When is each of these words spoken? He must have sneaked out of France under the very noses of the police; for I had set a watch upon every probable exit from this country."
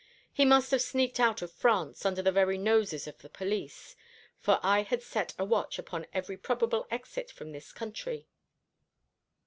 He 0.33 0.45
must 0.45 0.71
have 0.71 0.81
sneaked 0.81 1.19
out 1.19 1.43
of 1.43 1.51
France 1.51 2.07
under 2.07 2.23
the 2.23 2.31
very 2.31 2.57
noses 2.57 3.05
of 3.05 3.19
the 3.19 3.29
police; 3.29 3.95
for 4.39 4.59
I 4.63 4.81
had 4.81 5.03
set 5.03 5.35
a 5.37 5.45
watch 5.45 5.77
upon 5.77 6.07
every 6.11 6.37
probable 6.37 6.87
exit 6.89 7.29
from 7.29 7.51
this 7.51 7.71
country." 7.71 8.25